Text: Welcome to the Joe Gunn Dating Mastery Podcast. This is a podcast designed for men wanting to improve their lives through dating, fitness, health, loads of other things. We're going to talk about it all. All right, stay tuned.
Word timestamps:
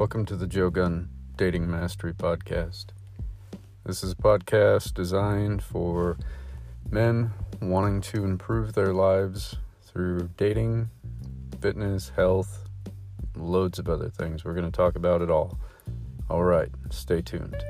Welcome 0.00 0.24
to 0.26 0.36
the 0.36 0.46
Joe 0.46 0.70
Gunn 0.70 1.10
Dating 1.36 1.70
Mastery 1.70 2.14
Podcast. 2.14 2.86
This 3.84 4.02
is 4.02 4.12
a 4.12 4.16
podcast 4.16 4.94
designed 4.94 5.62
for 5.62 6.16
men 6.90 7.32
wanting 7.60 8.00
to 8.00 8.24
improve 8.24 8.72
their 8.72 8.94
lives 8.94 9.56
through 9.82 10.30
dating, 10.38 10.88
fitness, 11.60 12.12
health, 12.16 12.64
loads 13.36 13.78
of 13.78 13.90
other 13.90 14.08
things. 14.08 14.42
We're 14.42 14.54
going 14.54 14.64
to 14.64 14.74
talk 14.74 14.96
about 14.96 15.20
it 15.20 15.28
all. 15.28 15.58
All 16.30 16.44
right, 16.44 16.70
stay 16.88 17.20
tuned. 17.20 17.62